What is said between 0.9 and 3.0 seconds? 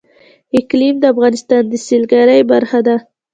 د افغانستان د سیلګرۍ برخه ده.